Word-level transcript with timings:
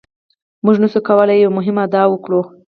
موږ 0.63 0.75
نشو 0.83 0.99
کولای 1.07 1.37
یوه 1.43 1.55
مهمه 1.57 1.81
ادعا 1.85 2.05
وکړو. 2.09 2.41